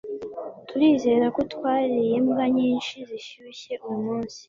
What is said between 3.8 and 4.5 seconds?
uyumunsi